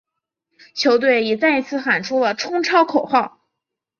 [0.73, 3.39] 球队也再一次喊出了冲超口号。